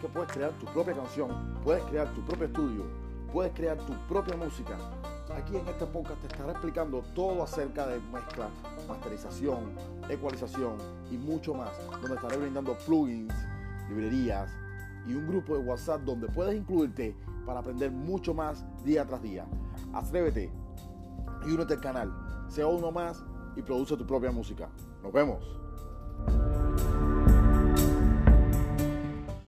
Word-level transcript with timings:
Que 0.00 0.08
puedes 0.08 0.32
crear 0.32 0.52
tu 0.52 0.66
propia 0.66 0.94
canción, 0.94 1.60
puedes 1.62 1.84
crear 1.84 2.08
tu 2.14 2.22
propio 2.22 2.46
estudio, 2.46 2.84
puedes 3.32 3.52
crear 3.52 3.76
tu 3.76 3.92
propia 4.08 4.34
música. 4.36 4.78
Aquí 5.36 5.56
en 5.56 5.68
este 5.68 5.84
podcast 5.86 6.20
te 6.20 6.26
estaré 6.26 6.52
explicando 6.52 7.02
todo 7.14 7.42
acerca 7.42 7.86
de 7.86 8.00
mezcla, 8.12 8.48
masterización, 8.88 9.72
ecualización 10.08 10.76
y 11.10 11.18
mucho 11.18 11.52
más, 11.52 11.70
donde 12.00 12.16
estaré 12.16 12.38
brindando 12.38 12.76
plugins, 12.86 13.34
librerías 13.90 14.50
y 15.06 15.12
un 15.12 15.28
grupo 15.28 15.56
de 15.56 15.64
WhatsApp 15.64 16.00
donde 16.02 16.28
puedes 16.28 16.56
incluirte 16.56 17.14
para 17.44 17.60
aprender 17.60 17.90
mucho 17.90 18.32
más 18.32 18.64
día 18.82 19.06
tras 19.06 19.22
día. 19.22 19.46
Atrévete 19.92 20.50
y 21.46 21.52
únete 21.52 21.74
al 21.74 21.80
canal, 21.80 22.12
sea 22.48 22.66
uno 22.66 22.90
más 22.90 23.22
y 23.54 23.62
produce 23.62 23.96
tu 23.96 24.06
propia 24.06 24.32
música. 24.32 24.68
Nos 25.02 25.12
vemos. 25.12 25.60